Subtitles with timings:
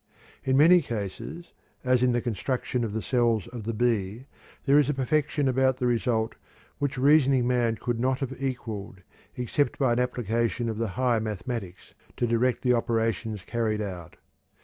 [0.43, 1.53] In many cases,
[1.83, 4.25] as in the construction of the cells of the bee,
[4.65, 6.33] there is a perfection about the result
[6.79, 9.01] which reasoning man could not have equaled,
[9.37, 14.15] except by an application of the higher mathematics to direct the operations carried out.